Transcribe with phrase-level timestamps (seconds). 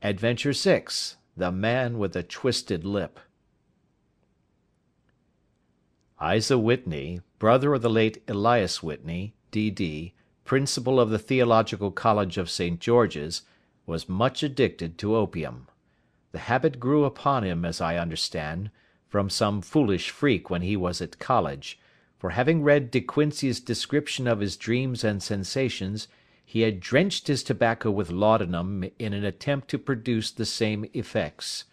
[0.00, 0.84] ADVENTURE VI
[1.36, 3.18] THE MAN WITH THE TWISTED LIP
[6.22, 10.14] Isa Whitney, brother of the late Elias Whitney, D.D.,
[10.44, 13.42] principal of the Theological College of St George's,
[13.86, 15.66] was much addicted to opium.
[16.30, 18.70] The habit grew upon him, as I understand,
[19.08, 21.76] from some foolish freak when he was at college,
[22.20, 26.06] for having read De Quincey's description of his dreams and sensations,
[26.62, 31.64] had drenched his tobacco with laudanum in an attempt to produce the same effects.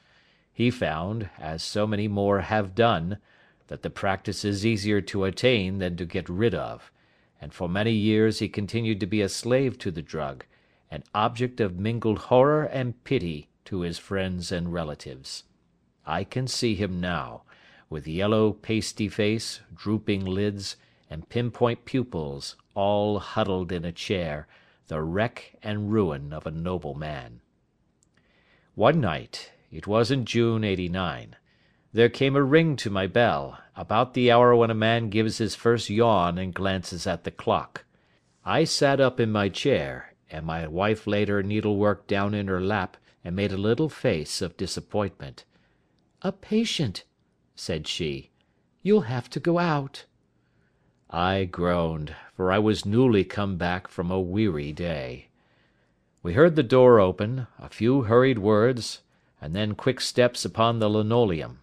[0.51, 3.19] He found, as so many more have done,
[3.67, 6.91] that the practice is easier to attain than to get rid of,
[7.39, 10.43] and for many years he continued to be a slave to the drug,
[10.91, 15.45] an object of mingled horror and pity to his friends and relatives.
[16.05, 17.43] I can see him now,
[17.89, 20.75] with yellow pasty face, drooping lids,
[21.09, 24.47] and pinpoint pupils, all huddled in a chair,
[24.87, 27.41] the wreck and ruin of a noble man.
[28.75, 31.35] One night, it was in June, '89,
[31.93, 35.55] there came a ring to my bell, about the hour when a man gives his
[35.55, 37.85] first yawn and glances at the clock.
[38.43, 42.59] I sat up in my chair, and my wife laid her needlework down in her
[42.59, 45.45] lap and made a little face of disappointment.
[46.21, 47.05] "A patient,"
[47.55, 48.31] said she.
[48.83, 50.05] "You'll have to go out."
[51.17, 55.29] I groaned, for I was newly come back from a weary day.
[56.21, 58.99] We heard the door open, a few hurried words,
[59.39, 61.59] and then quick steps upon the linoleum.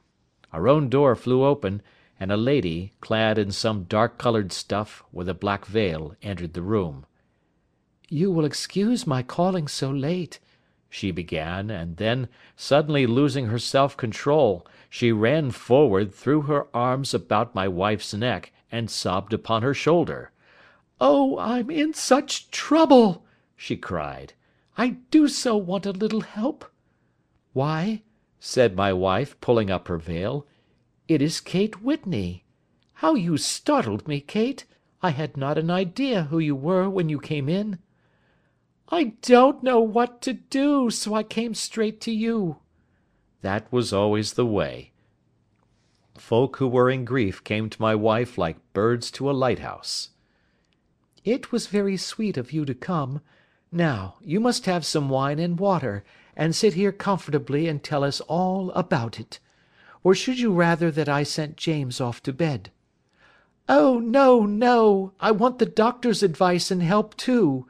[0.54, 1.82] Our own door flew open,
[2.18, 6.62] and a lady, clad in some dark coloured stuff, with a black veil, entered the
[6.62, 7.04] room.
[8.08, 10.40] "You will excuse my calling so late,"
[10.88, 17.12] she began, and then, suddenly losing her self control, she ran forward, threw her arms
[17.12, 20.32] about my wife's neck, and sobbed upon her shoulder.
[20.98, 24.32] "Oh, I'm in such trouble!" she cried.
[24.78, 26.64] "I do so want a little help."
[27.52, 28.02] "Why,"
[28.40, 30.46] said my wife, pulling up her veil,
[31.06, 32.44] "it is Kate Whitney.
[32.94, 34.64] How you startled me, Kate!
[35.02, 37.78] I had not an idea who you were when you came in."
[38.88, 42.58] "I don't know what to do, so I came straight to you."
[43.42, 44.91] That was always the way.
[46.18, 50.10] Folk who were in grief came to my wife like birds to a lighthouse.
[51.24, 53.22] "It was very sweet of you to come.
[53.70, 56.04] Now, you must have some wine and water,
[56.36, 59.38] and sit here comfortably and tell us all about it.
[60.04, 62.70] Or should you rather that I sent James off to bed?"
[63.68, 65.12] "Oh, no, no!
[65.18, 67.66] I want the doctor's advice and help too.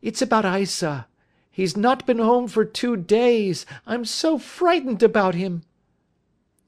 [0.00, 1.06] It's about Isa.
[1.50, 3.66] He's not been home for two days.
[3.86, 5.64] I'm so frightened about him."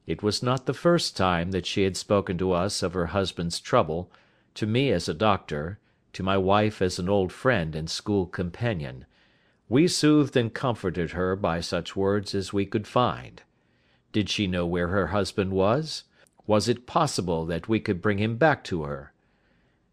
[0.06, 3.59] It was not the first time that she had spoken to us of her husband's
[3.59, 4.11] trouble,
[4.55, 5.81] to me as a doctor,
[6.12, 9.05] to my wife as an old friend and school companion.
[9.69, 13.43] We soothed and comforted her by such words as we could find.
[14.12, 16.05] Did she know where her husband was?
[16.47, 19.12] Was it possible that we could bring him back to her?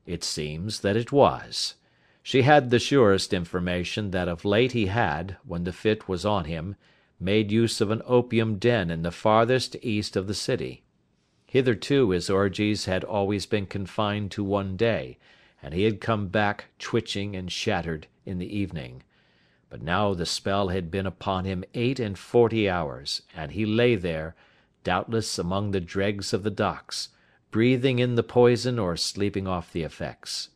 [0.06, 1.74] It seems that it was.
[2.22, 6.46] She had the surest information that of late he had, when the fit was on
[6.46, 6.76] him,
[7.24, 10.84] made use of an opium den in the farthest east of the city.
[11.46, 15.18] Hitherto his orgies had always been confined to one day,
[15.62, 19.04] and he had come back twitching and shattered in the evening.
[19.70, 23.96] But now the spell had been upon him eight and forty hours, and he lay
[23.96, 24.36] there,
[24.84, 27.10] doubtless among the dregs of the docks,
[27.52, 30.50] breathing in the poison or sleeping off the effects.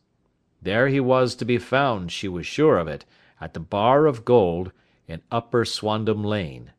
[0.60, 3.04] There he was to be found, she was sure of it,
[3.40, 4.72] at the Bar of Gold,
[5.08, 6.72] in Upper Swandam Lane.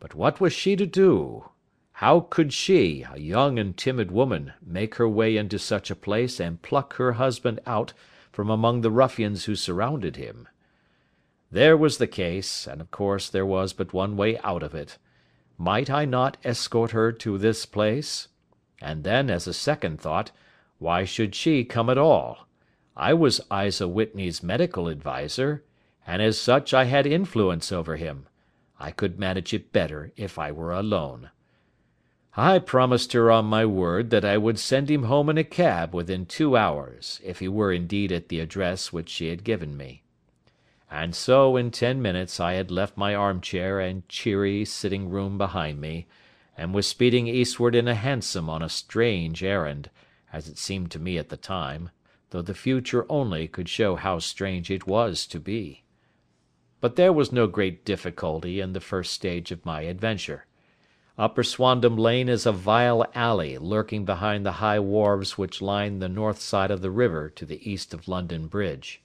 [0.00, 1.50] But what was she to do?
[1.92, 6.40] How could she, a young and timid woman, make her way into such a place
[6.40, 7.92] and pluck her husband out
[8.32, 10.48] from among the ruffians who surrounded him?
[11.50, 14.98] There was the case, and of course there was but one way out of it.
[15.56, 18.28] Might I not escort her to this place?
[18.82, 20.32] And then, as a second thought,
[20.78, 22.46] why should she come at all?
[22.94, 25.64] I was Isa Whitney's medical adviser,
[26.06, 28.26] and as such I had influence over him.
[28.78, 31.30] I could manage it better if I were alone.
[32.36, 35.94] I promised her on my word that I would send him home in a cab
[35.94, 40.02] within two hours, if he were indeed at the address which she had given me.
[40.90, 45.80] And so in ten minutes I had left my armchair and cheery sitting room behind
[45.80, 46.06] me,
[46.56, 49.90] and was speeding eastward in a hansom on a strange errand,
[50.32, 51.90] as it seemed to me at the time
[52.30, 55.82] though the future only could show how strange it was to be.
[56.80, 60.46] But there was no great difficulty in the first stage of my adventure.
[61.18, 66.10] Upper Swandam Lane is a vile alley lurking behind the high wharves which line the
[66.10, 69.00] north side of the river to the east of London Bridge.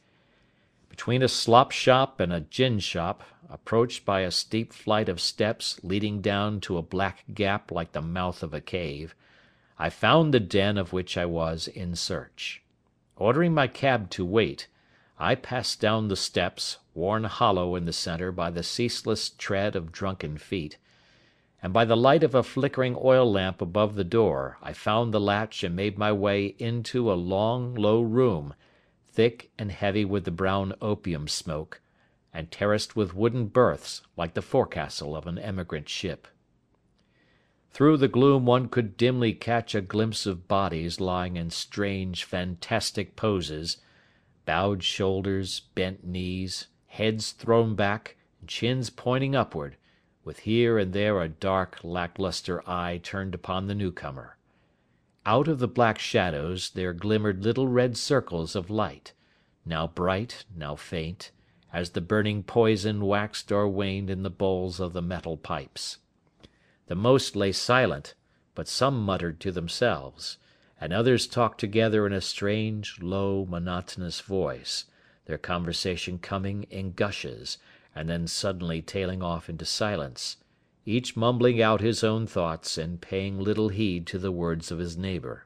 [0.89, 5.79] Between a slop shop and a gin shop, approached by a steep flight of steps
[5.83, 9.15] leading down to a black gap like the mouth of a cave,
[9.79, 12.62] I found the den of which I was in search.
[13.15, 14.67] Ordering my cab to wait,
[15.17, 19.91] I passed down the steps, worn hollow in the centre by the ceaseless tread of
[19.91, 20.77] drunken feet,
[21.63, 25.19] and by the light of a flickering oil lamp above the door I found the
[25.19, 28.53] latch and made my way into a long, low room,
[29.07, 31.81] thick and heavy with the brown opium smoke,
[32.33, 36.27] and terraced with wooden berths like the forecastle of an emigrant ship.
[37.71, 43.15] Through the gloom one could dimly catch a glimpse of bodies lying in strange, fantastic
[43.15, 43.77] poses,
[44.45, 49.77] bowed shoulders, bent knees, heads thrown back, and chins pointing upward,
[50.25, 54.38] with here and there a dark, lack lustre eye turned upon the newcomer.
[55.25, 59.13] Out of the black shadows there glimmered little red circles of light,
[59.65, 61.31] now bright, now faint,
[61.71, 65.99] as the burning poison waxed or waned in the bowls of the metal pipes.
[66.88, 68.15] The most lay silent,
[68.53, 70.38] but some muttered to themselves,
[70.79, 74.85] and others talked together in a strange, low, monotonous voice,
[75.31, 77.57] their conversation coming in gushes,
[77.95, 80.35] and then suddenly tailing off into silence,
[80.85, 84.97] each mumbling out his own thoughts and paying little heed to the words of his
[84.97, 85.45] neighbour.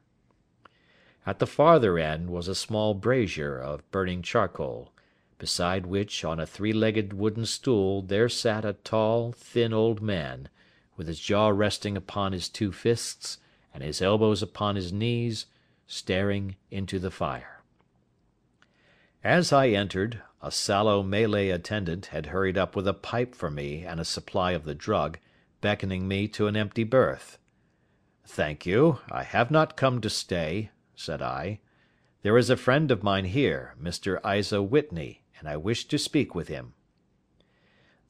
[1.24, 4.92] At the farther end was a small brazier of burning charcoal,
[5.38, 10.50] beside which on a three legged wooden stool there sat a tall, thin old man,
[10.98, 13.38] with his jaw resting upon his two fists,
[13.72, 15.46] and his elbows upon his knees,
[15.86, 17.62] staring into the fire.
[19.26, 23.84] As I entered, a sallow Malay attendant had hurried up with a pipe for me
[23.84, 25.18] and a supply of the drug,
[25.62, 27.40] beckoning me to an empty berth.
[28.24, 31.60] "Thank you, I have not come to stay," said I.
[32.22, 34.20] "There is a friend of mine here, Mr.
[34.24, 36.76] Isa Whitney, and I wish to speak with him."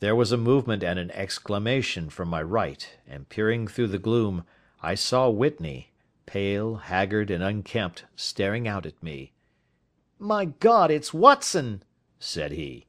[0.02, 4.44] There was a movement and an exclamation from my right, and peering through the gloom,
[4.82, 5.94] I saw Whitney,
[6.26, 9.32] pale, haggard, and unkempt, staring out at me.
[10.18, 11.84] "My God, it's Watson!"
[12.20, 12.86] said he.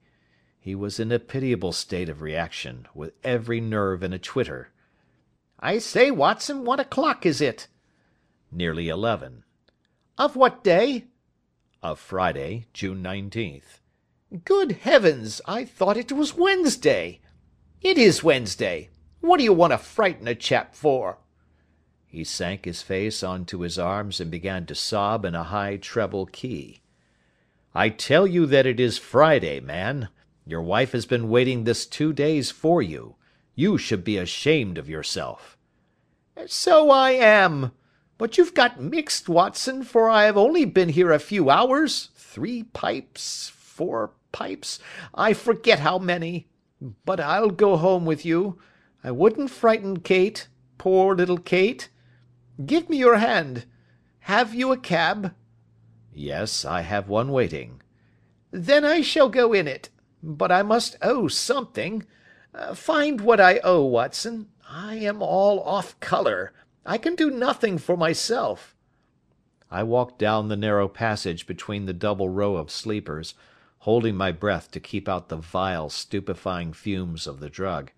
[0.60, 4.70] He was in a pitiable state of reaction, with every nerve in a twitter.
[5.58, 7.66] "I say, Watson, what o'clock is it?"
[8.52, 9.42] "Nearly eleven."
[10.16, 11.08] "Of what day?"
[11.82, 13.80] "Of Friday, June 19th.
[14.44, 15.40] "Good heavens!
[15.46, 17.20] I thought it was Wednesday.
[17.82, 18.90] It is Wednesday.
[19.18, 21.18] What do you want to frighten a chap for?"
[22.06, 25.76] He sank his face on to his arms and began to sob in a high
[25.76, 26.82] treble key.
[27.78, 30.08] "I tell you that it is Friday, man.
[30.46, 33.16] Your wife has been waiting this two days for you.
[33.54, 35.58] You should be ashamed of yourself."
[36.46, 37.72] "So I am.
[38.16, 42.08] But you've got mixed, Watson, for I have only been here a few hours.
[42.14, 44.78] Three pipes four pipes
[45.12, 46.48] I forget how many.
[47.04, 48.58] But I'll go home with you.
[49.04, 50.48] I wouldn't frighten Kate
[50.78, 51.90] poor little Kate.
[52.64, 53.66] Give me your hand.
[54.20, 55.34] Have you a cab?"
[56.18, 57.82] "Yes, I have one waiting."
[58.50, 59.90] "Then I shall go in it.
[60.22, 62.06] But I must owe something.
[62.54, 64.48] Uh, find what I owe, Watson.
[64.66, 66.54] I am all off colour.
[66.86, 68.74] I can do nothing for myself."
[69.70, 73.34] I walked down the narrow passage between the double row of sleepers
[73.80, 77.92] holding my breath to keep out the vile, stupefying fumes of the drug,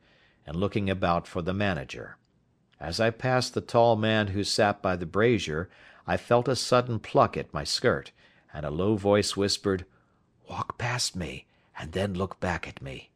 [0.45, 2.17] and looking about for the manager.
[2.81, 5.71] As I passed the tall man who sat by the brazier
[6.09, 8.11] I felt a sudden pluck at my skirt,
[8.53, 9.87] and a low voice whispered,
[10.51, 11.47] "Walk past me,
[11.79, 13.11] and then look back at me."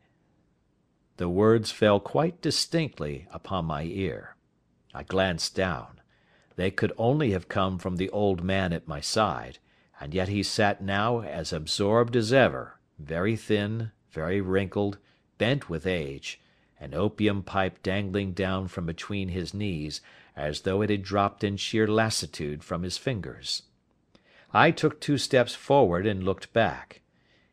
[1.16, 4.36] The words fell quite distinctly upon my ear.
[4.94, 6.00] I glanced down.
[6.54, 9.58] They could only have come from the old man at my side
[10.02, 14.98] and yet he sat now as absorbed as ever, very thin, very wrinkled,
[15.38, 16.40] bent with age,
[16.82, 20.00] an opium pipe dangling down from between his knees
[20.36, 23.62] as though it had dropped in sheer lassitude from his fingers.
[24.52, 27.00] I took two steps forward and looked back.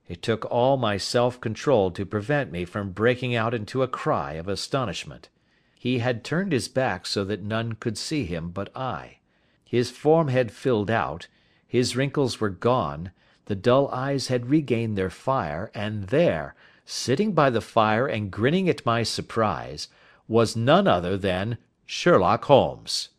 [0.07, 4.33] It took all my self control to prevent me from breaking out into a cry
[4.33, 5.29] of astonishment.
[5.77, 9.19] He had turned his back so that none could see him but I.
[9.63, 11.27] His form had filled out,
[11.67, 13.11] his wrinkles were gone,
[13.45, 16.55] the dull eyes had regained their fire, and there,
[16.91, 19.89] sitting by the fire and grinning at my surprise,
[20.27, 21.55] was none other than
[21.85, 23.09] Sherlock Holmes.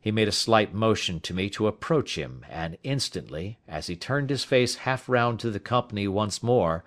[0.00, 4.30] He made a slight motion to me to approach him, and instantly, as he turned
[4.30, 6.84] his face half round to the company once more,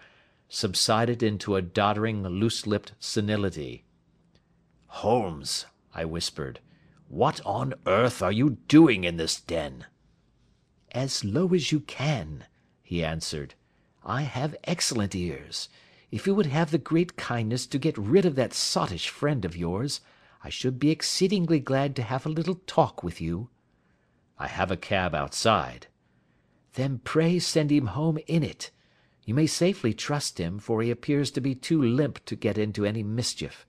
[0.47, 3.83] subsided into a doddering, loose-lipped senility.
[4.87, 6.61] "Holmes," I whispered,
[7.09, 9.85] "what on earth are you doing in this den?"
[10.93, 12.45] "As low as you can,"
[12.81, 13.55] he answered.
[14.05, 15.67] I have excellent ears.
[16.09, 19.57] If you would have the great kindness to get rid of that sottish friend of
[19.57, 19.99] yours,
[20.41, 23.49] I should be exceedingly glad to have a little talk with you."
[24.37, 25.87] "I have a cab outside."
[26.75, 28.71] "Then pray send him home in it.
[29.25, 32.85] You may safely trust him, for he appears to be too limp to get into
[32.85, 33.65] any mischief.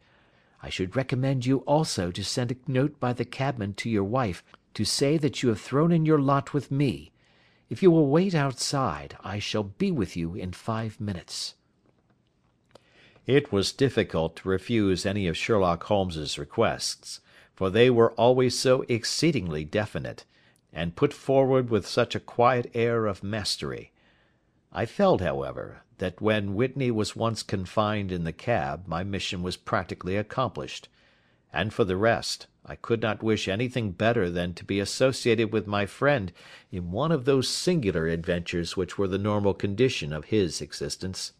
[0.63, 4.45] I should recommend you also to send a note by the cabman to your wife
[4.75, 7.11] to say that you have thrown in your lot with me.
[7.69, 11.57] If you will wait outside, I shall be with you in five minutes."
[13.29, 17.21] It was difficult to refuse any of Sherlock Holmes's requests,
[17.55, 20.25] for they were always so exceedingly definite,
[20.73, 23.93] and put forward with such a quiet air of mastery.
[24.73, 29.59] I felt, however, that when Whitney was once confined in the cab my mission was
[29.59, 30.89] practically accomplished;
[31.53, 35.67] and for the rest, I could not wish anything better than to be associated with
[35.67, 36.33] my friend
[36.73, 41.35] in one of those singular adventures which were the normal condition of his existence.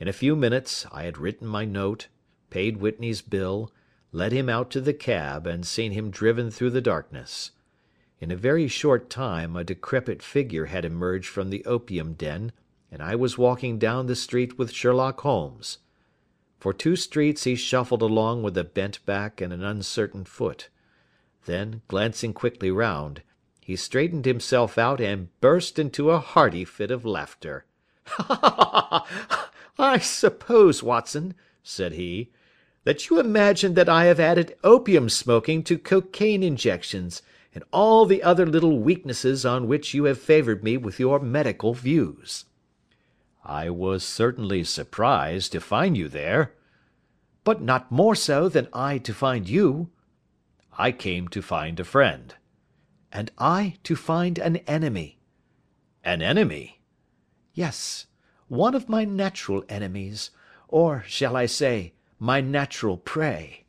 [0.00, 2.08] In a few minutes I had written my note,
[2.48, 3.70] paid Whitney's bill,
[4.12, 7.50] led him out to the cab, and seen him driven through the darkness.
[8.18, 12.52] In a very short time a decrepit figure had emerged from the opium den,
[12.90, 15.78] and I was walking down the street with Sherlock Holmes.
[16.58, 20.70] For two streets he shuffled along with a bent back and an uncertain foot.
[21.44, 23.22] Then, glancing quickly round,
[23.60, 27.66] he straightened himself out and burst into a hearty fit of laughter.
[29.82, 32.30] "I suppose, Watson," said he,
[32.84, 37.22] "that you imagine that I have added opium smoking to cocaine injections
[37.54, 41.72] and all the other little weaknesses on which you have favoured me with your medical
[41.72, 42.44] views."
[43.42, 46.52] "I was certainly surprised to find you there."
[47.42, 49.88] "But not more so than I to find you."
[50.76, 52.34] "I came to find a friend."
[53.10, 55.20] "And I to find an enemy."
[56.04, 56.82] "An enemy?"
[57.54, 58.04] "Yes,
[58.50, 60.32] one of my natural enemies,
[60.66, 63.62] or, shall I say, my natural prey.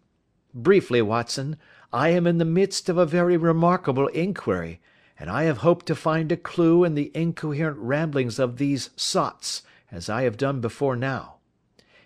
[0.56, 1.56] Briefly, Watson.
[1.94, 4.82] I am in the midst of a very remarkable inquiry,
[5.20, 9.62] and I have hoped to find a clue in the incoherent ramblings of these sots,
[9.92, 11.36] as I have done before now.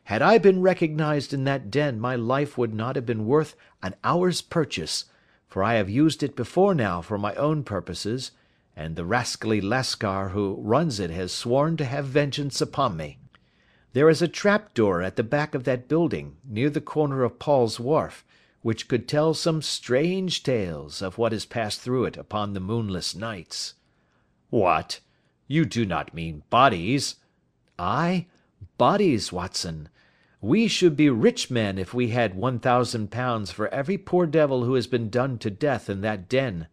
[0.06, 3.96] Had I been recognised in that den my life would not have been worth an
[4.04, 5.06] hour's purchase,
[5.48, 8.32] for I have used it before now for my own purposes,
[8.76, 13.20] and the rascally Lascar who runs it has sworn to have vengeance upon me.
[13.94, 17.40] There is a trap door at the back of that building, near the corner of
[17.40, 18.26] Paul's Wharf
[18.66, 23.14] which could tell some strange tales of what has passed through it upon the moonless
[23.14, 23.76] nights."
[24.50, 25.02] "What!
[25.46, 27.18] You do not mean bodies?"
[27.78, 28.26] "Ay,
[28.80, 29.88] bodies, Watson.
[30.42, 34.88] We should be rich men if we had £1,000 for every poor devil who has
[34.88, 36.66] been done to death in that den.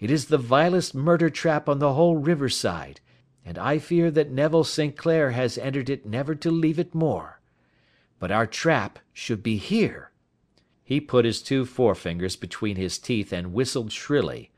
[0.00, 3.00] It is the vilest murder trap on the whole riverside,
[3.44, 4.96] and I fear that Neville St.
[4.96, 7.40] Clair has entered it never to leave it more.
[8.18, 10.10] But our trap should be here.
[10.82, 14.50] He put his two forefingers between his teeth and whistled shrilly,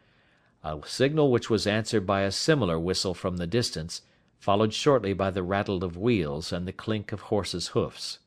[0.62, 4.02] a signal which was answered by a similar whistle from the distance,
[4.38, 8.20] followed shortly by the rattle of wheels and the clink of horses' hoofs.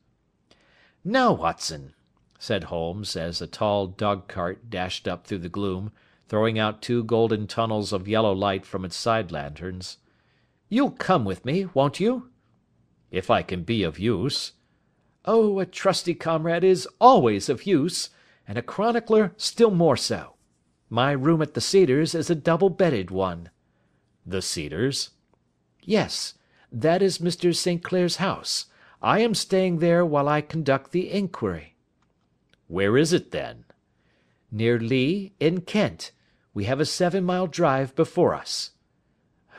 [1.02, 1.94] "Now, Watson,"
[2.38, 5.92] said Holmes, as a tall dog cart dashed up through the gloom,
[6.28, 9.98] throwing out two golden tunnels of yellow light from its side lanterns,
[10.68, 12.30] "you'll come with me, won't you?"
[13.10, 14.52] "If I can be of use."
[15.24, 18.10] Oh, a trusty comrade is always of use,
[18.46, 20.34] and a chronicler still more so.
[20.88, 23.50] My room at the Cedars is a double bedded one."
[24.24, 25.10] "The Cedars?"
[25.82, 26.34] "Yes.
[26.72, 27.54] That is Mr.
[27.54, 27.82] St.
[27.82, 28.66] Clair's house.
[29.00, 31.76] I am staying there while I conduct the inquiry."
[32.66, 33.64] "Where is it, then?"
[34.50, 36.12] "Near Lee, in Kent.
[36.56, 38.70] We have a seven mile drive before us."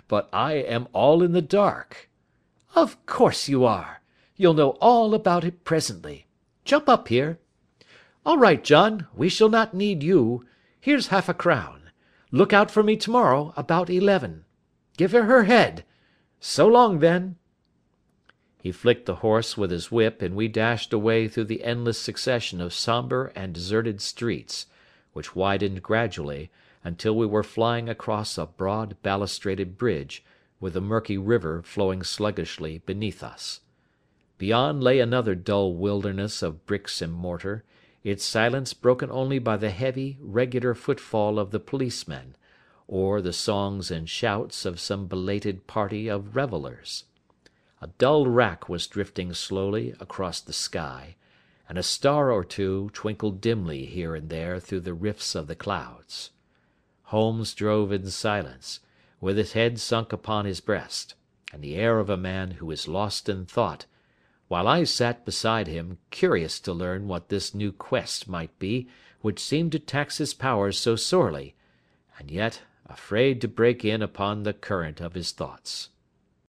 [0.07, 2.09] "But I am all in the dark."
[2.73, 4.01] "Of course you are.
[4.35, 6.25] You'll know all about it presently.
[6.65, 7.37] Jump up here.
[8.25, 10.47] All right, John, we shall not need you.
[10.81, 11.91] Here's half a crown.
[12.31, 14.45] Look out for me tomorrow about eleven.
[14.97, 15.85] Give her her head.
[16.39, 17.35] So long, then."
[18.59, 22.59] He flicked the horse with his whip, and we dashed away through the endless succession
[22.59, 24.65] of sombre and deserted streets,
[25.13, 26.49] which widened gradually,
[26.87, 30.23] until we were flying across a broad balustraded bridge,
[30.61, 33.59] with the murky river flowing sluggishly beneath us.
[34.37, 37.65] Beyond lay another dull wilderness of bricks and mortar,
[38.05, 42.37] its silence broken only by the heavy, regular footfall of the policemen,
[42.87, 47.03] or the songs and shouts of some belated party of revellers.
[47.81, 51.17] A dull wrack was drifting slowly across the sky,
[51.67, 55.55] and a star or two twinkled dimly here and there through the rifts of the
[55.55, 56.31] clouds.
[57.07, 58.81] Holmes drove in silence,
[59.21, 61.15] with his head sunk upon his breast.
[61.53, 63.85] and the air of a man who is lost in thought,
[64.49, 68.89] while I sat beside him, curious to learn what this new quest might be
[69.21, 71.55] which seemed to tax his powers so sorely,
[72.19, 75.89] and yet afraid to break in upon the current of his thoughts.